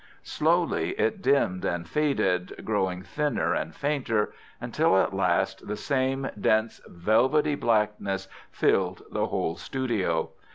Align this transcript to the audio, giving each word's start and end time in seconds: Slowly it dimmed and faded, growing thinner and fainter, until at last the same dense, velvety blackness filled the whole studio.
Slowly 0.23 0.93
it 0.99 1.21
dimmed 1.21 1.63
and 1.63 1.87
faded, 1.87 2.65
growing 2.65 3.03
thinner 3.03 3.53
and 3.53 3.75
fainter, 3.75 4.33
until 4.59 4.97
at 4.97 5.13
last 5.13 5.67
the 5.67 5.75
same 5.77 6.27
dense, 6.39 6.81
velvety 6.87 7.53
blackness 7.53 8.27
filled 8.49 9.03
the 9.11 9.27
whole 9.27 9.57
studio. 9.57 10.31